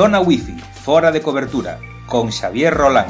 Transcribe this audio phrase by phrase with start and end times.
[0.00, 3.04] Zona Wi-Fi, fora de cobertura, con Xavier Rolán.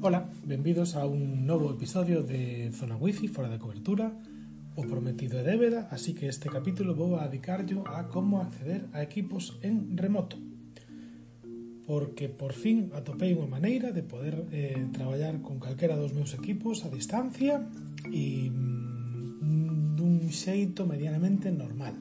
[0.00, 4.12] Ola, benvidos a un novo episodio de Zona Wi-Fi fora de cobertura
[4.76, 9.02] O prometido é débeda, así que este capítulo vou a dedicarlo a como acceder a
[9.02, 10.38] equipos en remoto
[11.88, 16.84] porque por fin atopei unha maneira de poder eh, traballar con calquera dos meus equipos
[16.84, 17.64] a distancia
[18.12, 21.96] e mm, dun xeito medianamente normal.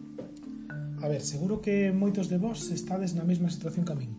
[1.00, 4.12] A ver, seguro que moitos de vos estades na mesma situación que a min.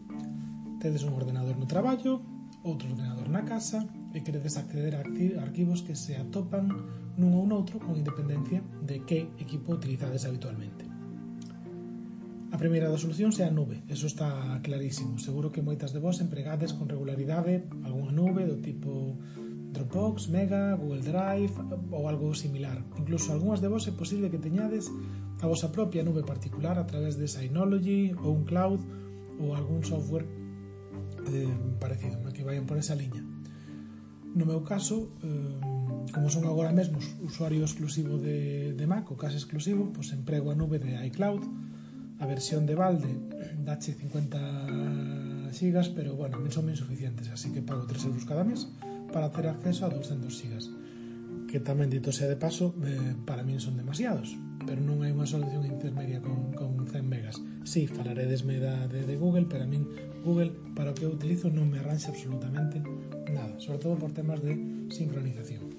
[0.81, 2.25] Tedes un ordenador no traballo,
[2.65, 3.85] outro ordenador na casa
[4.17, 6.73] e queredes acceder a arquivos que se atopan
[7.21, 10.98] nun ou noutro con independencia de que equipo utilizades habitualmente.
[12.49, 15.21] A primeira das solucións é a nube, eso está clarísimo.
[15.21, 19.21] Seguro que moitas de vós empregades con regularidade algunha nube do tipo
[19.73, 21.53] Dropbox, Mega, Google Drive
[21.93, 22.81] ou algo similar.
[22.97, 24.89] Incluso algunhas de vos é posible que teñades
[25.45, 28.81] a vosa propia nube particular a través de Synology ou un cloud
[29.39, 30.25] ou algún software
[31.29, 33.23] eh, parecido, que vayan por esa liña.
[34.35, 35.61] No meu caso, eh,
[36.17, 40.57] como son agora mesmo usuario exclusivo de, de Mac ou case exclusivo, pois emprego a
[40.57, 41.45] nube de iCloud,
[42.19, 43.11] a versión de balde
[43.69, 48.69] dache 50 xigas, pero bueno, non son suficientes, así que pago 3 euros cada mes
[49.13, 50.69] para ter acceso a 200 xigas
[51.49, 54.37] que tamén dito sea de paso eh, para min son demasiados
[54.69, 57.41] pero non hai unha solución intermedia con, con 100 megas.
[57.65, 59.89] Si, sí, falaredesme da de, de Google pero a min
[60.21, 62.85] Google para o que eu utilizo non me arranxa absolutamente
[63.33, 64.61] nada sobre todo por temas de
[64.93, 65.73] sincronización.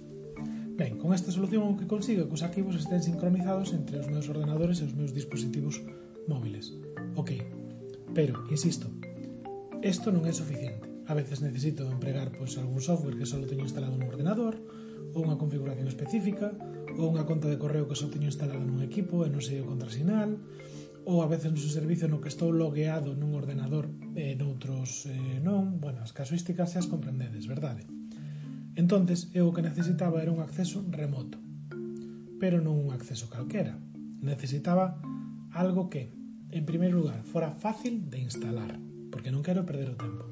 [0.74, 4.10] Ben, con esta solución o que consigo é que os arquivos estén sincronizados entre os
[4.10, 5.86] meus ordenadores e os meus dispositivos
[6.30, 6.78] móviles.
[7.18, 7.42] Ok,
[8.14, 8.94] pero, insisto,
[9.82, 10.86] esto non é suficiente.
[11.10, 14.62] A veces necesito empregar pois, algún software que só teño instalado no ordenador,
[15.18, 16.54] ou unha configuración específica,
[17.02, 19.66] ou unha conta de correo que só teño instalada nun equipo e non sei o
[19.66, 20.38] contrasinal,
[21.10, 25.82] ou a veces un servicio no que estou logueado nun ordenador e noutros eh, non,
[25.82, 27.90] bueno, as casuísticas xa as comprendedes, verdade?
[28.78, 31.42] Entonces, eu o que necesitaba era un acceso remoto,
[32.38, 33.82] pero non un acceso calquera.
[34.22, 35.02] Necesitaba
[35.56, 36.14] algo que,
[36.52, 38.78] en primeiro lugar, fora fácil de instalar,
[39.14, 40.26] porque non quero perder o tempo.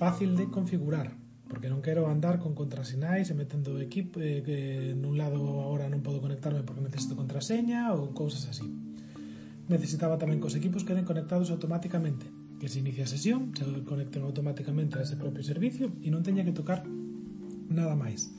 [0.00, 1.12] Fácil de configurar,
[1.44, 5.92] porque non quero andar con contrasinais e metendo o equipo eh, que nun lado agora
[5.92, 8.64] non podo conectarme porque necesito contraseña ou cousas así.
[9.68, 12.24] Necesitaba tamén que os equipos queden conectados automáticamente,
[12.56, 16.48] que se inicia a sesión, se conecten automáticamente a ese propio servicio e non teña
[16.48, 16.80] que tocar
[17.68, 18.32] nada máis.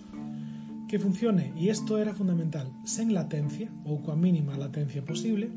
[0.90, 5.48] Que funcione, e isto era fundamental, sen latencia ou coa mínima latencia posible,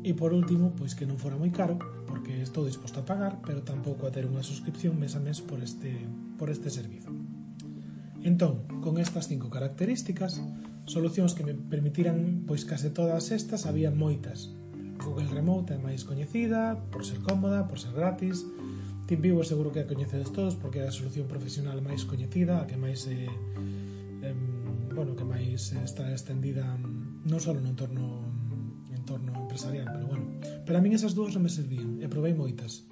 [0.00, 1.76] E por último, pois que non fora moi caro,
[2.08, 5.60] porque estou disposto a pagar, pero tampouco a ter unha suscripción mes a mes por
[5.60, 5.92] este,
[6.40, 7.12] por este servizo.
[8.24, 10.40] Entón, con estas cinco características,
[10.88, 14.52] solucións que me permitiran pois case todas estas había moitas.
[15.00, 18.44] Google Remote é máis coñecida, por ser cómoda, por ser gratis,
[19.10, 22.78] TeamViewer seguro que a coñecedes todos porque é a solución profesional máis coñecida, a que
[22.78, 24.36] máis eh, eh,
[24.94, 28.29] bueno, que máis eh, está estendida mm, non só no entorno
[29.50, 30.24] empresarial, pero bueno.
[30.64, 32.86] Pero a min esas dúas non me servían, e probei moitas.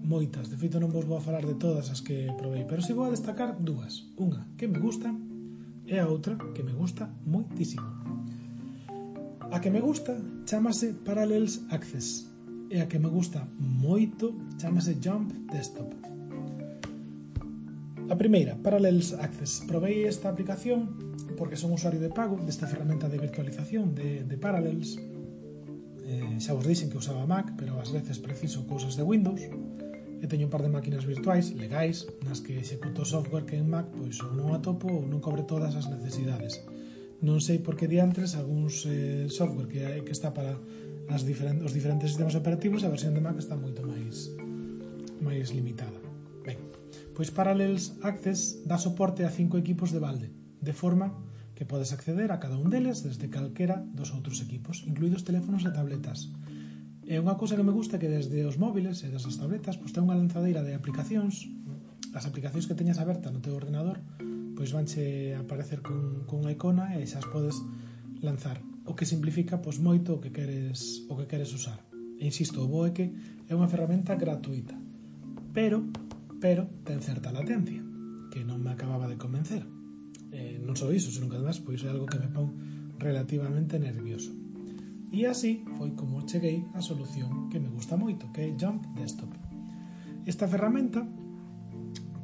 [0.00, 2.96] Moitas, de feito non vos vou a falar de todas as que probei, pero si
[2.96, 4.08] vou a destacar dúas.
[4.16, 5.12] Unha que me gusta
[5.84, 7.84] e a outra que me gusta moitísimo.
[9.52, 10.16] A que me gusta
[10.48, 12.32] chamase Parallels Access
[12.72, 15.92] e a que me gusta moito chamase Jump Desktop.
[18.08, 19.64] A primeira, Parallels Access.
[19.68, 24.96] Probei esta aplicación porque son usuario de pago desta ferramenta de virtualización de, de Parallels
[26.40, 29.42] xa vos dixen que usaba Mac, pero ás veces preciso cousas de Windows,
[30.24, 33.92] e teño un par de máquinas virtuais legais nas que executo software que en Mac
[33.92, 36.64] pois ou non atopo ou non cobre todas as necesidades.
[37.20, 40.56] Non sei por que diantres algúns eh, software que, que está para
[41.12, 44.32] as diferentes, os diferentes sistemas operativos a versión de Mac está moito máis
[45.20, 46.00] máis limitada.
[46.40, 46.56] Ben,
[47.12, 50.32] pois Parallels Access dá soporte a cinco equipos de balde,
[50.64, 51.12] de forma
[51.54, 55.70] que podes acceder a cada un deles desde calquera dos outros equipos, incluídos teléfonos e
[55.70, 56.30] tabletas.
[57.06, 59.92] É unha cousa que me gusta que desde os móviles e desde as tabletas pois
[59.92, 61.46] ten unha lanzadeira de aplicacións.
[62.14, 64.02] As aplicacións que teñas abertas no teu ordenador
[64.54, 67.58] pois vanche aparecer con, con unha icona e xas podes
[68.22, 68.62] lanzar.
[68.84, 71.78] O que simplifica pois moito o que queres o que queres usar.
[72.18, 73.10] E insisto, o bo é que
[73.46, 74.74] é unha ferramenta gratuita
[75.54, 75.86] pero
[76.42, 77.80] pero ten certa latencia
[78.34, 79.62] que non me acababa de convencer
[80.34, 82.50] eh, non só iso, senón que además pois é algo que me pon
[82.98, 84.34] relativamente nervioso.
[85.14, 89.30] E así foi como cheguei á solución que me gusta moito, que é Jump Desktop.
[90.26, 91.06] Esta ferramenta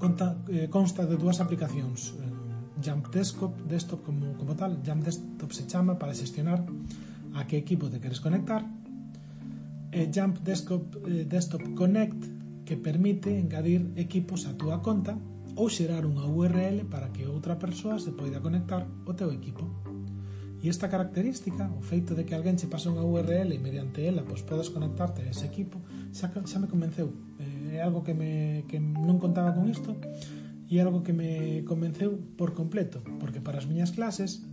[0.02, 5.54] conta, eh, consta de dúas aplicacións, eh, Jump Desktop, Desktop como, como tal, Jump Desktop
[5.54, 6.66] se chama para xestionar
[7.38, 8.66] a que equipo te queres conectar,
[9.94, 12.18] e Jump Desktop, eh, Desktop Connect,
[12.66, 15.14] que permite engadir equipos a túa conta
[15.56, 19.66] ou xerar unha URL para que outra persoa se poida conectar ao teu equipo.
[20.60, 24.20] E esta característica, o feito de que alguén che pase unha URL e mediante ela
[24.22, 25.80] pois, podes conectarte a ese equipo,
[26.12, 27.08] xa, xa me convenceu.
[27.40, 29.96] Eh, é algo que, me, que non contaba con isto
[30.68, 34.44] e algo que me convenceu por completo, porque para as miñas clases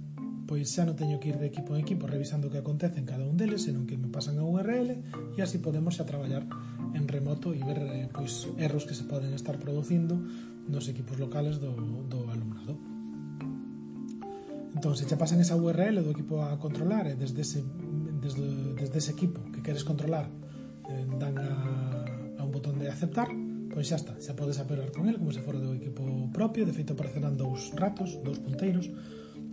[0.47, 3.05] pois xa non teño que ir de equipo en equipo revisando o que acontece en
[3.05, 5.03] cada un deles, senón que me pasan a URL
[5.35, 6.47] e así podemos xa traballar
[6.95, 10.15] en remoto e ver eh, pois erros que se poden estar producindo
[10.71, 11.75] nos equipos locales do,
[12.07, 12.79] do alumnado.
[14.71, 17.59] Entón, se xa pasan esa URL do equipo a controlar e desde ese,
[18.23, 18.47] desde,
[18.79, 20.31] desde ese equipo que queres controlar
[20.87, 21.51] eh, dan a,
[22.39, 23.27] a un botón de aceptar
[23.67, 26.71] pois xa está, xa podes aperar con el como se fora do equipo propio, de
[26.71, 28.87] feito aparecerán dous ratos, dous punteiros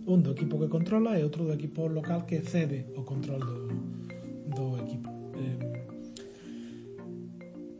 [0.05, 3.59] un do equipo que controla e outro do equipo local que cede o control do,
[4.53, 5.09] do equipo.
[5.37, 5.75] Eh,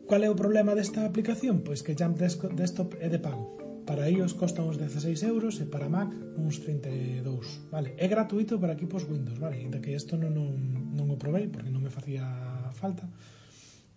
[0.05, 1.65] Cal é o problema desta aplicación?
[1.65, 3.57] Pois que Jump Desktop é de pago.
[3.89, 7.93] Para iOS costa uns 16 euros e para Mac uns 32, vale?
[7.97, 9.61] É gratuito para equipos Windows, vale?
[9.61, 10.49] Ainda que isto non, non,
[10.93, 12.25] non o probei porque non me facía
[12.73, 13.05] falta.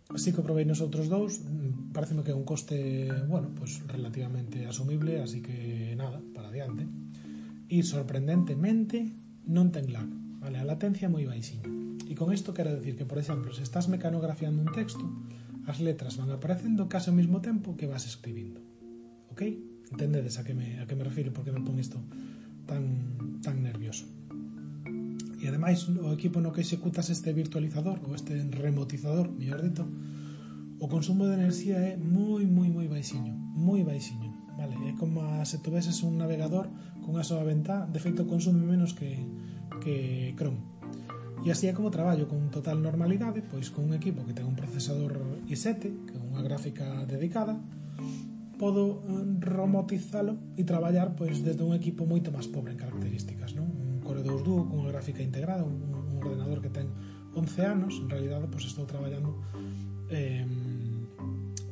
[0.08, 3.84] Así que o probei nos outros dous, mm, pareceme que é un coste, bueno, pues
[3.84, 6.88] relativamente asumible, así que nada, para adiante
[7.68, 9.12] e sorprendentemente
[9.48, 10.08] non ten lag,
[10.40, 10.56] vale?
[10.60, 11.68] A latencia é moi baixiña.
[12.08, 15.04] E con isto quero decir que, por exemplo, se estás mecanografiando un texto,
[15.68, 18.64] as letras van aparecendo case ao mesmo tempo que vas escribindo.
[19.28, 19.44] Ok?
[19.92, 22.00] Entendedes a que me, a que me refiro porque me pon isto
[22.64, 24.08] tan, tan nervioso.
[25.38, 29.84] E ademais, o equipo no que executas este virtualizador ou este remotizador, mellor dito,
[30.80, 34.74] o consumo de enerxía é moi, moi, moi baixiño, moi baixiño, vale?
[34.88, 36.72] É como a, se tuveses un navegador
[37.08, 39.16] cunha soa ventá, de feito consume menos que,
[39.80, 40.60] que Chrome.
[41.40, 44.52] E así é como traballo con total normalidade, pois con un equipo que ten un
[44.52, 45.16] procesador
[45.48, 47.56] i7, que é unha gráfica dedicada,
[48.60, 53.72] podo eh, romotizalo e traballar pois desde un equipo moito máis pobre en características, non?
[53.72, 56.92] Un Core 2 Duo con unha gráfica integrada, un, un ordenador que ten
[57.32, 59.32] 11 anos, en realidade pois estou traballando
[60.12, 60.44] eh,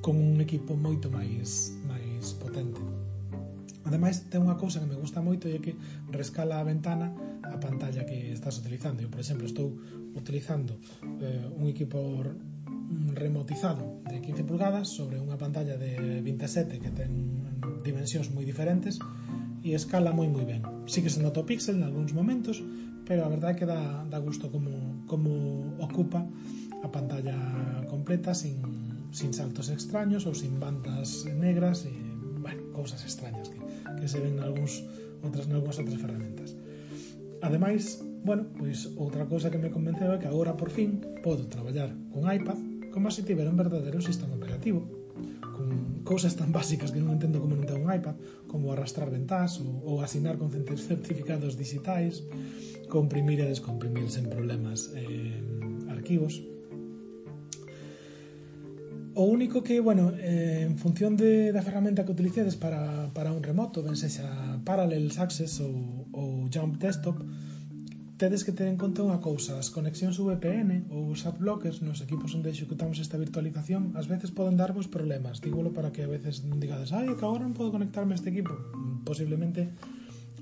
[0.00, 2.80] con un equipo moito máis máis potente.
[3.86, 5.78] Ademais, ten unha cousa que me gusta moito e é que
[6.10, 7.14] rescala a ventana
[7.46, 8.98] a pantalla que estás utilizando.
[8.98, 9.78] Eu, por exemplo, estou
[10.18, 10.82] utilizando
[11.22, 17.46] eh, un equipo mm, remotizado de 15 pulgadas sobre unha pantalla de 27 que ten
[17.86, 18.98] dimensións moi diferentes
[19.62, 20.66] e escala moi moi ben.
[20.90, 22.58] Sí que se nota o píxel en algúns momentos,
[23.06, 25.30] pero a verdade é que dá, dá gusto como, como
[25.78, 26.26] ocupa
[26.82, 27.38] a pantalla
[27.86, 28.58] completa sin,
[29.14, 31.94] sin saltos extraños ou sin bandas negras e,
[32.42, 34.82] bueno, cousas extrañas que que se ven algúns
[35.22, 36.58] outras novas outras ferramentas.
[37.42, 41.94] Ademais, bueno, pois outra cousa que me convenceu é que agora por fin podo traballar
[42.10, 42.58] con iPad
[42.90, 44.82] como se tivera un verdadeiro sistema operativo
[45.54, 48.18] con cousas tan básicas que non entendo como non ten un iPad
[48.50, 52.24] como arrastrar ventás ou, ou asinar con certificados digitais
[52.90, 55.36] comprimir e descomprimir sen problemas eh,
[55.92, 56.40] arquivos
[59.16, 63.40] O único que, bueno, eh, en función de, da ferramenta que utilicedes para, para un
[63.40, 64.28] remoto, ben sexa
[64.60, 67.16] Parallels Access ou, ou Jump Desktop,
[68.20, 72.36] tedes que ter en conta unha cousa, as conexións VPN ou os adblockers nos equipos
[72.36, 76.60] onde executamos esta virtualización ás veces poden darvos problemas, dígolo para que a veces non
[76.60, 78.52] digades ai, que agora non podo conectarme a este equipo
[79.04, 79.72] posiblemente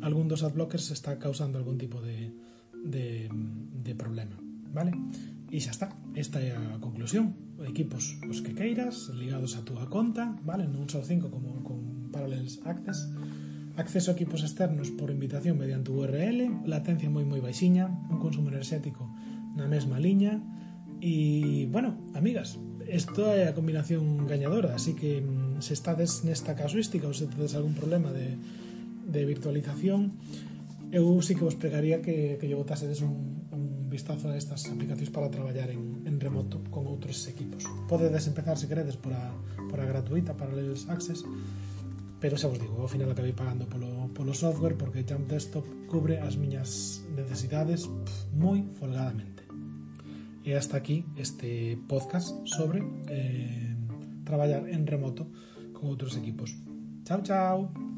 [0.02, 2.30] algún dos adblockers está causando algún tipo de,
[2.74, 4.38] de, de problema,
[4.70, 4.94] vale?
[5.54, 7.38] E xa está, esta é a conclusión.
[7.62, 10.66] Equipos os que queiras, ligados a túa conta, vale?
[10.66, 13.06] Non só cinco como con Parallels Access.
[13.78, 19.06] Acceso a equipos externos por invitación mediante URL, latencia moi moi baixiña, un consumo enerxético
[19.54, 20.42] na mesma liña
[20.98, 22.58] e, bueno, amigas,
[22.90, 27.54] isto é a combinación gañadora, así que mm, se estades nesta casuística ou se tedes
[27.54, 28.34] algún problema de,
[29.06, 30.18] de virtualización,
[30.94, 35.10] eu sí que vos pregaría que, que lle botasedes un, un vistazo a estas aplicacións
[35.10, 37.66] para traballar en, en remoto con outros equipos.
[37.90, 39.34] Podedes empezar, se queredes, por a,
[39.66, 41.26] por a gratuita para Access,
[42.22, 46.22] pero xa vos digo, ao final acabei pagando polo, polo software porque Jump Desktop cubre
[46.22, 47.90] as miñas necesidades
[48.32, 49.42] moi folgadamente.
[50.46, 53.74] E hasta aquí este podcast sobre eh,
[54.22, 55.26] traballar en remoto
[55.74, 56.54] con outros equipos.
[57.02, 57.93] Chao, chao!